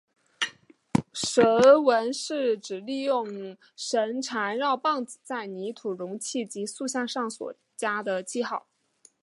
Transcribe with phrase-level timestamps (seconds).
[1.13, 1.53] 绳
[1.83, 8.65] 文是指利用绳缠绕棒子在黏土容器及塑像上所加上的记号。